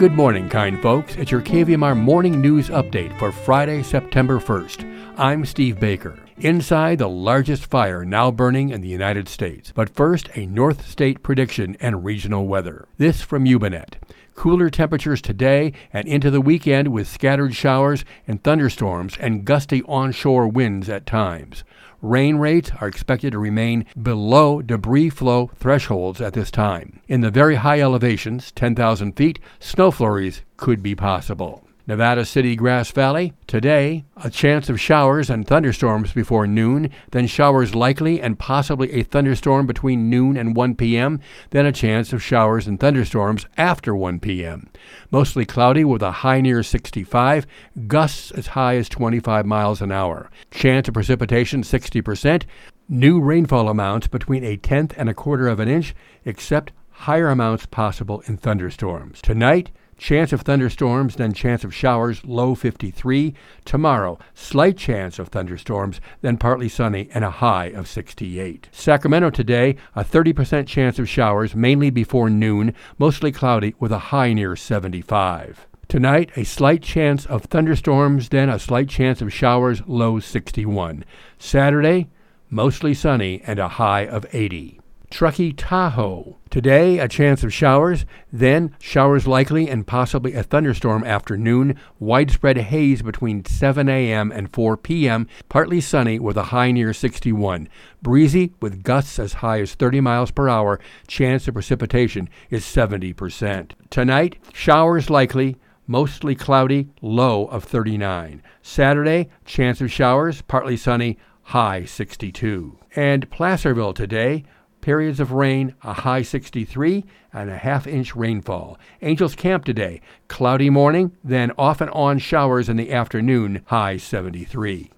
Good 0.00 0.14
morning, 0.14 0.48
kind 0.48 0.80
folks. 0.80 1.14
It's 1.16 1.30
your 1.30 1.42
KVMR 1.42 1.94
morning 1.94 2.40
news 2.40 2.70
update 2.70 3.18
for 3.18 3.30
Friday, 3.30 3.82
September 3.82 4.40
1st. 4.40 5.14
I'm 5.18 5.44
Steve 5.44 5.78
Baker. 5.78 6.18
Inside 6.38 6.96
the 6.96 7.08
largest 7.10 7.66
fire 7.66 8.02
now 8.02 8.30
burning 8.30 8.70
in 8.70 8.80
the 8.80 8.88
United 8.88 9.28
States. 9.28 9.72
But 9.74 9.90
first, 9.90 10.30
a 10.34 10.46
North 10.46 10.88
State 10.88 11.22
prediction 11.22 11.76
and 11.80 12.02
regional 12.02 12.46
weather. 12.46 12.88
This 12.96 13.20
from 13.20 13.44
Ubinet. 13.44 13.96
Cooler 14.40 14.70
temperatures 14.70 15.20
today 15.20 15.74
and 15.92 16.08
into 16.08 16.30
the 16.30 16.40
weekend 16.40 16.88
with 16.88 17.06
scattered 17.06 17.54
showers 17.54 18.06
and 18.26 18.42
thunderstorms 18.42 19.18
and 19.20 19.44
gusty 19.44 19.82
onshore 19.82 20.48
winds 20.48 20.88
at 20.88 21.04
times. 21.04 21.62
Rain 22.00 22.36
rates 22.36 22.70
are 22.80 22.88
expected 22.88 23.32
to 23.32 23.38
remain 23.38 23.84
below 24.02 24.62
debris 24.62 25.10
flow 25.10 25.50
thresholds 25.56 26.22
at 26.22 26.32
this 26.32 26.50
time. 26.50 27.00
In 27.06 27.20
the 27.20 27.30
very 27.30 27.56
high 27.56 27.82
elevations, 27.82 28.50
10,000 28.52 29.12
feet, 29.12 29.40
snow 29.58 29.90
flurries 29.90 30.40
could 30.56 30.82
be 30.82 30.94
possible. 30.94 31.62
Nevada 31.90 32.24
City, 32.24 32.54
Grass 32.54 32.92
Valley. 32.92 33.32
Today, 33.48 34.04
a 34.14 34.30
chance 34.30 34.68
of 34.68 34.80
showers 34.80 35.28
and 35.28 35.44
thunderstorms 35.44 36.12
before 36.12 36.46
noon, 36.46 36.88
then 37.10 37.26
showers 37.26 37.74
likely 37.74 38.20
and 38.20 38.38
possibly 38.38 38.92
a 38.92 39.02
thunderstorm 39.02 39.66
between 39.66 40.08
noon 40.08 40.36
and 40.36 40.54
1 40.54 40.76
p.m., 40.76 41.18
then 41.50 41.66
a 41.66 41.72
chance 41.72 42.12
of 42.12 42.22
showers 42.22 42.68
and 42.68 42.78
thunderstorms 42.78 43.44
after 43.56 43.92
1 43.92 44.20
p.m. 44.20 44.70
Mostly 45.10 45.44
cloudy 45.44 45.82
with 45.82 46.00
a 46.00 46.12
high 46.12 46.40
near 46.40 46.62
65, 46.62 47.44
gusts 47.88 48.30
as 48.30 48.46
high 48.46 48.76
as 48.76 48.88
25 48.88 49.44
miles 49.44 49.82
an 49.82 49.90
hour. 49.90 50.30
Chance 50.52 50.86
of 50.86 50.94
precipitation 50.94 51.62
60%. 51.64 52.44
New 52.88 53.20
rainfall 53.20 53.68
amounts 53.68 54.06
between 54.06 54.44
a 54.44 54.56
tenth 54.56 54.94
and 54.96 55.08
a 55.08 55.14
quarter 55.14 55.48
of 55.48 55.58
an 55.58 55.66
inch, 55.66 55.92
except 56.24 56.70
higher 56.90 57.30
amounts 57.30 57.66
possible 57.66 58.22
in 58.28 58.36
thunderstorms. 58.36 59.20
Tonight, 59.20 59.72
Chance 60.00 60.32
of 60.32 60.40
thunderstorms, 60.40 61.16
then 61.16 61.34
chance 61.34 61.62
of 61.62 61.74
showers, 61.74 62.24
low 62.24 62.54
53. 62.54 63.34
Tomorrow, 63.66 64.18
slight 64.32 64.78
chance 64.78 65.18
of 65.18 65.28
thunderstorms, 65.28 66.00
then 66.22 66.38
partly 66.38 66.70
sunny 66.70 67.10
and 67.12 67.22
a 67.22 67.30
high 67.30 67.66
of 67.66 67.86
68. 67.86 68.70
Sacramento 68.72 69.28
today, 69.28 69.76
a 69.94 70.02
30% 70.02 70.66
chance 70.66 70.98
of 70.98 71.06
showers, 71.06 71.54
mainly 71.54 71.90
before 71.90 72.30
noon, 72.30 72.74
mostly 72.98 73.30
cloudy 73.30 73.74
with 73.78 73.92
a 73.92 74.08
high 74.08 74.32
near 74.32 74.56
75. 74.56 75.66
Tonight, 75.86 76.30
a 76.34 76.44
slight 76.44 76.82
chance 76.82 77.26
of 77.26 77.44
thunderstorms, 77.44 78.30
then 78.30 78.48
a 78.48 78.58
slight 78.58 78.88
chance 78.88 79.20
of 79.20 79.30
showers, 79.30 79.82
low 79.86 80.18
61. 80.18 81.04
Saturday, 81.38 82.08
mostly 82.48 82.94
sunny 82.94 83.42
and 83.46 83.58
a 83.58 83.68
high 83.68 84.06
of 84.06 84.24
80. 84.32 84.79
Truckee 85.10 85.52
Tahoe. 85.52 86.38
Today, 86.50 86.98
a 86.98 87.08
chance 87.08 87.42
of 87.42 87.52
showers, 87.52 88.06
then 88.32 88.74
showers 88.80 89.26
likely 89.26 89.68
and 89.68 89.86
possibly 89.86 90.34
a 90.34 90.42
thunderstorm 90.42 91.04
afternoon. 91.04 91.76
Widespread 91.98 92.56
haze 92.56 93.02
between 93.02 93.44
7 93.44 93.88
a.m. 93.88 94.32
and 94.32 94.52
4 94.52 94.76
p.m. 94.76 95.26
Partly 95.48 95.80
sunny 95.80 96.18
with 96.18 96.36
a 96.36 96.44
high 96.44 96.70
near 96.70 96.92
61. 96.92 97.68
Breezy 98.00 98.52
with 98.60 98.82
gusts 98.82 99.18
as 99.18 99.34
high 99.34 99.60
as 99.60 99.74
30 99.74 100.00
miles 100.00 100.30
per 100.30 100.48
hour. 100.48 100.80
Chance 101.06 101.48
of 101.48 101.54
precipitation 101.54 102.28
is 102.48 102.64
70%. 102.64 103.72
Tonight, 103.90 104.38
showers 104.52 105.10
likely 105.10 105.56
mostly 105.90 106.36
cloudy, 106.36 106.88
low 107.02 107.46
of 107.46 107.64
39. 107.64 108.40
Saturday, 108.62 109.28
chance 109.44 109.80
of 109.80 109.90
showers, 109.90 110.40
partly 110.42 110.76
sunny, 110.76 111.18
high 111.42 111.84
62. 111.84 112.78
And 112.94 113.28
Placerville 113.28 113.92
today, 113.92 114.44
Periods 114.80 115.20
of 115.20 115.32
rain, 115.32 115.74
a 115.82 115.92
high 115.92 116.22
63 116.22 117.04
and 117.32 117.50
a 117.50 117.56
half 117.58 117.86
inch 117.86 118.16
rainfall. 118.16 118.78
Angels 119.02 119.34
Camp 119.34 119.64
today, 119.64 120.00
cloudy 120.28 120.70
morning, 120.70 121.16
then 121.22 121.52
off 121.58 121.80
and 121.80 121.90
on 121.90 122.18
showers 122.18 122.68
in 122.68 122.76
the 122.76 122.92
afternoon, 122.92 123.62
high 123.66 123.96
73. 123.96 124.90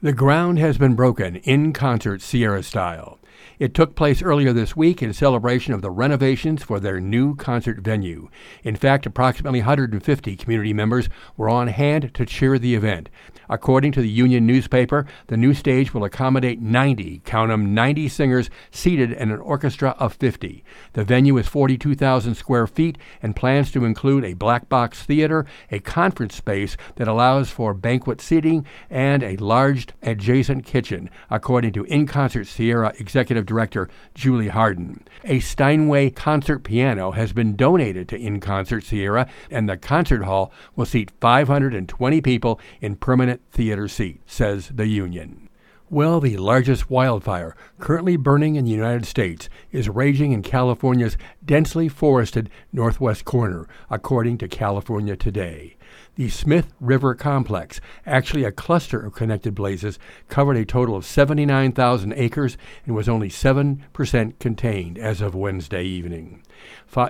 The 0.00 0.12
ground 0.12 0.58
has 0.58 0.78
been 0.78 0.94
broken 0.94 1.36
in 1.36 1.72
concert 1.72 2.22
Sierra 2.22 2.62
style. 2.62 3.18
It 3.58 3.74
took 3.74 3.94
place 3.94 4.22
earlier 4.22 4.52
this 4.52 4.76
week 4.76 5.02
in 5.02 5.12
celebration 5.12 5.72
of 5.72 5.82
the 5.82 5.90
renovations 5.90 6.62
for 6.62 6.78
their 6.78 7.00
new 7.00 7.34
concert 7.34 7.78
venue. 7.78 8.28
In 8.62 8.76
fact, 8.76 9.06
approximately 9.06 9.60
150 9.60 10.36
community 10.36 10.72
members 10.72 11.08
were 11.36 11.48
on 11.48 11.68
hand 11.68 12.12
to 12.14 12.26
cheer 12.26 12.58
the 12.58 12.74
event. 12.74 13.08
According 13.48 13.92
to 13.92 14.00
the 14.00 14.08
Union 14.08 14.44
newspaper, 14.44 15.06
the 15.28 15.36
new 15.36 15.54
stage 15.54 15.94
will 15.94 16.04
accommodate 16.04 16.60
90, 16.60 17.22
count 17.24 17.52
'em, 17.52 17.72
90 17.72 18.08
singers 18.08 18.50
seated 18.70 19.12
in 19.12 19.30
an 19.30 19.38
orchestra 19.38 19.94
of 19.98 20.14
50. 20.14 20.64
The 20.94 21.04
venue 21.04 21.36
is 21.36 21.46
42,000 21.46 22.34
square 22.34 22.66
feet 22.66 22.98
and 23.22 23.36
plans 23.36 23.70
to 23.72 23.84
include 23.84 24.24
a 24.24 24.34
black 24.34 24.68
box 24.68 25.04
theater, 25.04 25.46
a 25.70 25.78
conference 25.78 26.34
space 26.34 26.76
that 26.96 27.08
allows 27.08 27.50
for 27.50 27.72
banquet 27.72 28.20
seating, 28.20 28.66
and 28.90 29.22
a 29.22 29.36
large 29.36 29.88
adjacent 30.02 30.64
kitchen, 30.64 31.08
according 31.30 31.72
to 31.72 31.84
In 31.84 32.06
Concert 32.06 32.46
Sierra 32.46 32.92
Executive 32.98 33.25
Executive 33.26 33.46
director 33.46 33.88
Julie 34.14 34.46
Harden. 34.46 35.04
A 35.24 35.40
Steinway 35.40 36.10
concert 36.10 36.60
piano 36.60 37.10
has 37.10 37.32
been 37.32 37.56
donated 37.56 38.08
to 38.08 38.16
In 38.16 38.38
Concert 38.38 38.84
Sierra, 38.84 39.28
and 39.50 39.68
the 39.68 39.76
concert 39.76 40.22
hall 40.22 40.52
will 40.76 40.86
seat 40.86 41.10
520 41.20 42.20
people 42.20 42.60
in 42.80 42.94
permanent 42.94 43.40
theater 43.50 43.88
seats, 43.88 44.22
says 44.32 44.70
the 44.72 44.86
union. 44.86 45.48
Well, 45.90 46.20
the 46.20 46.36
largest 46.36 46.88
wildfire 46.88 47.56
currently 47.80 48.16
burning 48.16 48.54
in 48.54 48.64
the 48.64 48.70
United 48.70 49.06
States 49.06 49.48
is 49.72 49.88
raging 49.88 50.30
in 50.30 50.42
California's 50.42 51.16
densely 51.44 51.88
forested 51.88 52.48
northwest 52.72 53.24
corner, 53.24 53.66
according 53.90 54.38
to 54.38 54.46
California 54.46 55.16
Today. 55.16 55.76
The 56.16 56.30
Smith 56.30 56.72
River 56.80 57.14
Complex, 57.14 57.80
actually 58.06 58.44
a 58.44 58.52
cluster 58.52 58.98
of 58.98 59.14
connected 59.14 59.54
blazes, 59.54 59.98
covered 60.28 60.56
a 60.56 60.64
total 60.64 60.96
of 60.96 61.04
79,000 61.04 62.14
acres 62.16 62.56
and 62.86 62.94
was 62.94 63.08
only 63.08 63.28
7% 63.28 64.38
contained 64.38 64.98
as 64.98 65.20
of 65.20 65.34
Wednesday 65.34 65.84
evening. 65.84 66.42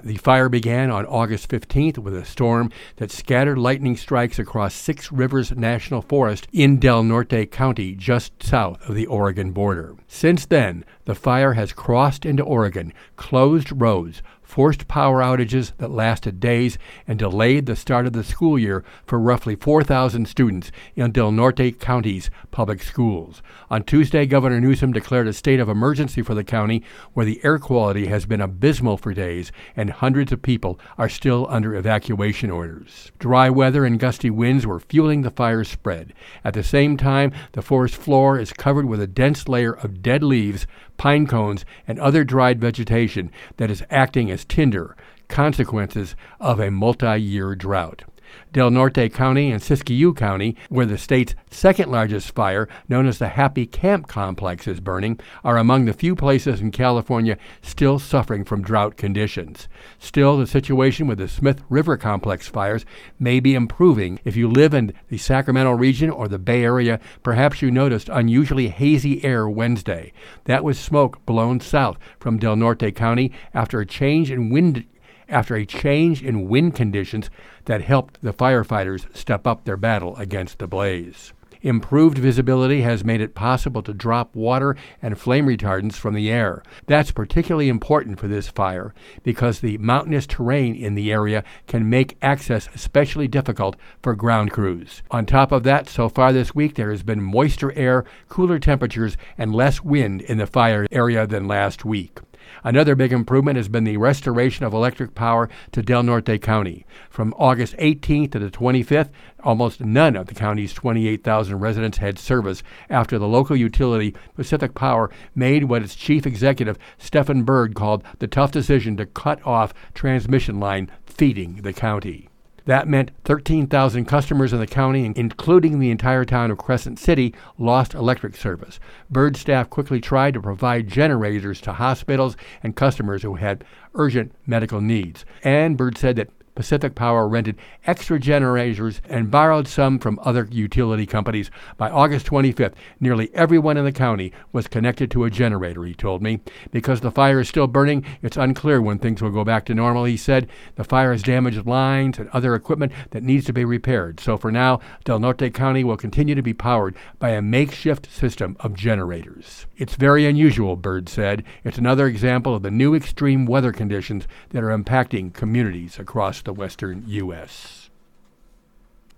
The 0.03 0.17
fire 0.17 0.49
began 0.49 0.91
on 0.91 1.07
August 1.07 1.49
15th 1.49 1.99
with 1.99 2.17
a 2.17 2.25
storm 2.25 2.73
that 2.97 3.13
scattered 3.13 3.59
lightning 3.59 3.97
strikes 3.97 4.41
across 4.41 4.75
Six 4.75 5.13
Rivers 5.13 5.53
National 5.53 6.03
Forest 6.03 6.49
in 6.53 6.81
Del 6.81 7.05
Norte 7.05 7.53
County, 7.53 7.95
just 7.95 8.43
south 8.43 8.81
of 8.89 8.97
the 8.97 9.07
Oregon 9.07 9.53
border. 9.53 9.95
Since 10.09 10.47
then, 10.47 10.85
the 11.05 11.15
fire 11.15 11.53
has 11.53 11.73
crossed 11.73 12.27
into 12.27 12.43
Oregon, 12.43 12.93
closed 13.15 13.71
roads, 13.81 14.23
forced 14.47 14.87
power 14.89 15.21
outages 15.21 15.73
that 15.79 15.91
lasted 15.91 16.41
days, 16.41 16.79
and 17.07 17.19
delayed 17.19 17.67
the 17.67 17.77
start 17.77 18.07
of 18.07 18.13
the 18.13 18.25
school 18.25 18.59
year 18.59 18.85
for 19.05 19.19
roughly 19.19 19.57
4,000 19.57 20.27
students 20.27 20.71
in 20.95 21.11
Del 21.11 21.33
Norte 21.33 21.79
County's 21.81 22.31
public 22.51 22.83
schools. 22.83 23.43
On 23.71 23.83
Tuesday, 23.83 24.25
Governor 24.25 24.61
Newsom 24.61 24.93
declared 24.93 25.27
a 25.27 25.33
state 25.33 25.61
of 25.61 25.69
emergency 25.69 26.23
for 26.23 26.35
the 26.35 26.45
county 26.45 26.83
where 27.13 27.27
the 27.27 27.41
air 27.43 27.59
quality 27.59 28.07
has 28.07 28.25
been 28.25 28.41
abysmal 28.41 28.97
for 28.97 29.13
days 29.13 29.51
and 29.75 29.91
hundreds 29.91 30.33
of 30.33 30.41
people 30.41 30.79
are 30.97 31.09
still 31.09 31.47
under 31.51 31.75
evacuation 31.75 32.51
orders. 32.51 33.11
Dry 33.19 33.51
weather 33.51 33.85
and 33.85 33.99
gusty 33.99 34.31
winds 34.31 34.67
were 34.67 34.81
fueling 34.81 35.23
the 35.23 35.31
fire's 35.31 35.69
spread. 35.69 36.15
At 36.45 36.55
the 36.55 36.63
same 36.63 36.97
time, 36.97 37.33
the 37.53 37.63
forest 37.63 37.97
floor 37.97 38.39
is 38.39 38.53
covered 38.53 38.87
with 38.87 39.01
a 39.01 39.07
dense 39.07 39.49
layer 39.49 39.73
of 39.73 40.03
dead 40.03 40.23
leaves, 40.23 40.67
pine 40.97 41.27
cones, 41.27 41.65
and 41.87 41.99
other 41.99 42.25
dried 42.25 42.61
vegetation 42.61 43.31
that 43.57 43.71
is 43.71 43.85
acting 43.91 44.31
as 44.31 44.45
tinder, 44.45 44.97
consequences 45.29 46.15
of 46.41 46.61
a 46.61 46.71
multi 46.71 47.17
year 47.17 47.55
drought. 47.55 48.05
Del 48.53 48.71
Norte 48.71 49.13
County 49.13 49.51
and 49.51 49.63
Siskiyou 49.63 50.17
County, 50.17 50.57
where 50.69 50.87
the 50.87 50.99
state's 50.99 51.35
second 51.51 51.91
largest 51.91 52.35
fire, 52.35 52.69
known 52.89 53.07
as 53.07 53.19
the 53.19 53.29
Happy 53.29 53.67
Camp 53.67 54.09
Complex, 54.09 54.67
is 54.67 54.81
burning, 54.81 55.19
are 55.45 55.59
among 55.59 55.85
the 55.85 55.93
few 55.93 56.15
places 56.15 56.61
in 56.61 56.71
California 56.71 57.37
still 57.63 57.99
suffering 57.99 58.45
from 58.45 58.63
drought 58.63 58.97
conditions. 58.97 59.69
Still, 59.99 60.37
the 60.37 60.47
situation 60.47 61.07
with 61.07 61.19
the 61.19 61.29
Smith 61.29 61.63
River 61.69 61.97
Complex 61.97 62.49
fires 62.49 62.85
may 63.19 63.41
be 63.41 63.55
improving. 63.55 64.21
If 64.25 64.37
you 64.37 64.49
live 64.49 64.75
in 64.75 64.93
the 65.09 65.19
Sacramento 65.19 65.73
region 65.73 66.11
or 66.11 66.29
the 66.29 66.39
Bay 66.39 66.65
Area, 66.65 67.01
perhaps 67.23 67.63
you 67.63 67.71
noticed 67.71 68.09
unusually 68.09 68.69
hazy 68.69 69.25
air 69.25 69.49
Wednesday. 69.49 70.13
That 70.45 70.65
was 70.65 70.79
smoke 70.79 71.25
blown 71.27 71.61
south 71.61 71.99
from 72.19 72.39
Del 72.39 72.57
Norte 72.57 72.95
County 72.95 73.33
after 73.53 73.81
a 73.81 73.87
change 73.87 74.31
in 74.31 74.51
wind 74.51 74.85
after 75.29 75.55
a 75.55 75.67
change 75.67 76.23
in 76.23 76.49
wind 76.49 76.75
conditions 76.75 77.31
that 77.65 77.83
helped 77.83 78.21
the 78.23 78.33
firefighters 78.33 79.15
step 79.17 79.47
up 79.47 79.65
their 79.65 79.77
battle 79.77 80.17
against 80.17 80.59
the 80.59 80.67
blaze. 80.67 81.33
Improved 81.63 82.19
visibility 82.19 82.83
has 82.83 83.05
made 83.05 83.21
it 83.21 83.35
possible 83.35 83.83
to 83.83 83.93
drop 83.93 84.37
water 84.37 84.77
and 85.03 85.19
flame 85.19 85.47
retardants 85.47 85.95
from 85.95 86.15
the 86.15 86.31
air. 86.31 86.63
That's 86.87 87.11
particularly 87.11 87.69
important 87.69 88.21
for 88.21 88.29
this 88.29 88.49
fire 88.49 88.95
because 89.25 89.59
the 89.59 89.79
mountainous 89.79 90.29
terrain 90.29 90.77
in 90.77 90.95
the 90.95 91.11
area 91.11 91.43
can 91.67 91.91
make 91.91 92.19
access 92.23 92.69
especially 92.73 93.27
difficult 93.27 93.75
for 94.01 94.15
ground 94.15 94.53
crews. 94.53 95.03
On 95.11 95.27
top 95.27 95.51
of 95.51 95.65
that, 95.65 95.89
so 95.89 96.09
far 96.09 96.33
this 96.33 96.55
week 96.55 96.77
there 96.77 96.91
has 96.91 97.03
been 97.03 97.21
moister 97.21 97.73
air, 97.73 98.05
cooler 98.29 98.61
temperatures, 98.61 99.17
and 99.37 99.53
less 99.53 99.83
wind 99.83 100.23
in 100.23 100.39
the 100.39 100.47
fire 100.47 100.87
area 100.93 101.27
than 101.27 101.49
last 101.49 101.85
week. 101.85 102.21
Another 102.65 102.95
big 102.95 103.13
improvement 103.13 103.57
has 103.57 103.69
been 103.69 103.85
the 103.85 103.97
restoration 103.97 104.65
of 104.65 104.73
electric 104.73 105.15
power 105.15 105.49
to 105.73 105.83
Del 105.83 106.03
Norte 106.03 106.41
County. 106.41 106.87
From 107.11 107.35
August 107.37 107.77
18th 107.77 108.33
to 108.33 108.39
the 108.39 108.51
25th, 108.51 109.11
almost 109.43 109.81
none 109.81 110.17
of 110.17 110.27
the 110.27 110.35
county's 110.35 110.73
28,000 110.75 111.59
residents 111.59 111.99
had 111.99 112.19
service 112.19 112.63
after 112.91 113.19
the 113.19 113.29
local 113.29 113.57
utility, 113.57 114.15
Pacific 114.35 114.75
Power, 114.75 115.11
made 115.35 115.65
what 115.65 115.83
its 115.83 115.95
chief 115.95 116.27
executive, 116.27 116.79
Stephen 116.99 117.45
Bird, 117.45 117.75
called 117.75 118.03
the 118.19 118.27
tough 118.27 118.53
decision 118.53 118.97
to 118.97 119.07
cut 119.07 119.45
off 119.47 119.75
transmission 119.95 120.61
line 120.61 120.91
feeding 121.07 121.63
the 121.63 121.73
county. 121.73 122.29
That 122.67 122.89
meant 122.89 123.13
13,000 123.25 124.05
customers 124.07 124.53
in 124.53 124.59
the 124.59 124.67
county, 124.67 125.11
including 125.15 125.79
the 125.79 125.91
entire 125.91 126.25
town 126.25 126.51
of 126.51 126.59
Crescent 126.59 126.99
City, 126.99 127.33
lost 127.59 127.95
electric 127.95 128.37
service. 128.37 128.81
Bird 129.09 129.37
staff 129.37 129.71
quickly 129.71 130.01
tried 130.01 130.35
to 130.35 130.41
provide 130.41 130.89
generators 130.89 131.61
to 131.63 131.73
hospitals 131.73 132.37
and 132.65 132.75
customers 132.75 133.23
who 133.23 133.37
had 133.37 133.65
urgent 133.95 134.33
medical 134.47 134.81
needs. 134.81 135.25
And 135.45 135.77
Bird 135.77 135.97
said 135.97 136.17
that 136.17 136.31
Pacific 136.57 136.97
Power 136.97 137.29
rented 137.29 137.57
extra 137.87 138.19
generators 138.19 139.01
and 139.09 139.31
borrowed 139.31 139.69
some 139.69 140.01
from 140.01 140.19
other 140.23 140.49
utility 140.51 141.07
companies. 141.07 141.51
By 141.77 141.91
August 141.91 142.27
25th, 142.27 142.73
nearly 142.99 143.33
everyone 143.35 143.77
in 143.77 143.85
the 143.85 143.93
county 143.93 144.33
was 144.53 144.67
connected 144.67 145.11
to 145.13 145.25
a 145.25 145.31
generator, 145.31 145.85
he 145.85 145.95
told 145.95 146.23
me. 146.23 146.41
Because 146.73 147.03
the 147.03 147.11
fire 147.13 147.41
is 147.41 147.49
still 147.49 147.67
burning, 147.69 148.05
it's 148.23 148.37
unclear 148.37 148.81
when 148.81 148.99
things 148.99 149.23
will 149.23 149.31
go 149.31 149.45
back 149.45 149.67
to 149.67 149.75
normal, 149.75 150.05
he 150.05 150.17
said. 150.17 150.49
The 150.75 150.85
fire 150.85 151.13
has 151.13 151.23
damaged 151.23 151.67
lines 151.67 152.19
and 152.19 152.29
other 152.31 152.55
equipment 152.55 152.93
that 153.11 153.23
needs 153.23 153.45
to 153.47 153.53
be 153.53 153.65
repaired. 153.65 154.19
So 154.19 154.37
for 154.37 154.51
now, 154.51 154.81
Del 155.05 155.21
Norte 155.21 155.53
County 155.53 155.85
will 155.85 155.97
continue 155.97 156.35
to 156.35 156.43
be 156.43 156.55
powered 156.55 156.97
by 157.19 157.31
a 157.31 157.43
makeshift 157.43 158.11
system 158.11 158.57
of 158.61 158.75
generators. 158.75 159.67
It's 159.77 159.95
very 159.95 160.25
unusual, 160.27 160.77
Bird 160.77 161.11
said. 161.11 161.45
It's 161.65 161.79
another 161.79 162.07
example 162.07 162.55
of 162.55 162.63
the 162.63 162.71
new 162.71 162.95
extreme 162.95 163.45
weather 163.45 163.73
conditions 163.73 164.27
that 164.51 164.65
are 164.65 164.77
impacting 164.77 165.35
communities 165.35 165.99
across 165.99 166.41
the 166.47 166.55
western 166.55 167.05
U.S. 167.09 167.91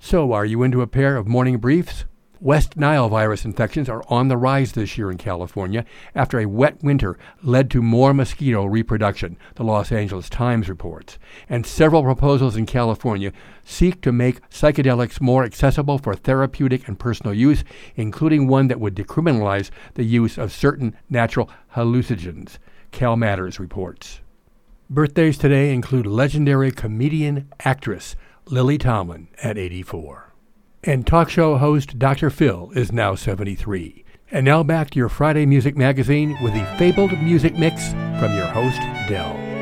So, 0.01 0.33
are 0.33 0.45
you 0.45 0.63
into 0.63 0.83
a 0.83 0.87
pair 0.87 1.17
of 1.17 1.29
morning 1.29 1.59
briefs? 1.59 2.07
West 2.41 2.77
Nile 2.77 3.09
virus 3.09 3.45
infections 3.45 3.89
are 3.89 4.05
on 4.09 4.29
the 4.29 4.37
rise 4.37 4.73
this 4.73 4.97
year 4.97 5.11
in 5.11 5.19
California 5.19 5.85
after 6.15 6.39
a 6.39 6.47
wet 6.47 6.83
winter 6.83 7.19
led 7.43 7.69
to 7.71 7.83
more 7.83 8.15
mosquito 8.15 8.65
reproduction, 8.65 9.37
the 9.57 9.65
Los 9.65 9.93
Angeles 9.93 10.31
Times 10.31 10.69
reports. 10.69 11.19
And 11.49 11.67
several 11.67 12.03
proposals 12.03 12.57
in 12.57 12.65
California 12.65 13.33
seek 13.65 14.01
to 14.03 14.13
make 14.13 14.49
psychedelics 14.49 15.21
more 15.21 15.45
accessible 15.45 15.99
for 15.99 16.15
therapeutic 16.15 16.87
and 16.89 16.99
personal 16.99 17.35
use, 17.35 17.65
including 17.97 18.47
one 18.47 18.69
that 18.69 18.81
would 18.81 18.95
decriminalize 18.95 19.71
the 19.95 20.05
use 20.05 20.39
of 20.39 20.53
certain 20.53 20.97
natural 21.11 21.51
hallucinogens, 21.75 22.59
CalMatters 22.93 23.59
reports. 23.59 24.21
Birthdays 24.91 25.37
today 25.37 25.75
include 25.75 26.07
legendary 26.07 26.71
comedian 26.71 27.53
actress 27.63 28.17
Lily 28.47 28.79
Tomlin 28.79 29.29
at 29.43 29.59
84. 29.59 30.33
And 30.83 31.07
talk 31.07 31.29
show 31.29 31.59
host 31.59 31.99
Dr. 31.99 32.31
Phil 32.31 32.71
is 32.75 32.91
now 32.91 33.15
73. 33.15 34.03
And 34.31 34.47
now 34.47 34.63
back 34.63 34.89
to 34.91 34.99
your 34.99 35.11
Friday 35.11 35.45
Music 35.45 35.77
Magazine 35.77 36.39
with 36.43 36.55
the 36.55 36.65
fabled 36.79 37.13
music 37.21 37.59
mix 37.59 37.91
from 38.19 38.35
your 38.35 38.47
host, 38.47 38.81
Dell. 39.09 39.58